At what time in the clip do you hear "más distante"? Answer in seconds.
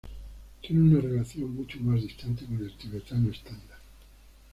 1.81-2.43